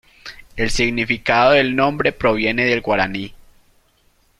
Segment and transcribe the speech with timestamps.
[0.55, 3.35] El significado del nombre proviene del guaraní.